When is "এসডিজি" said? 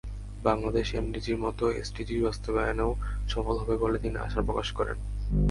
1.81-2.15